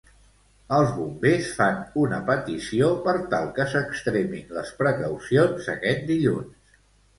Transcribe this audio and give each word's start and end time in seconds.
Els 0.77 0.93
Bombers 0.95 1.49
fan 1.57 1.77
una 2.05 2.21
petició 2.31 2.89
per 3.05 3.15
tal 3.35 3.47
que 3.59 3.67
s'extremin 3.75 4.57
les 4.59 4.75
precaucions 4.83 5.71
aquest 5.77 6.05
dilluns. 6.11 6.53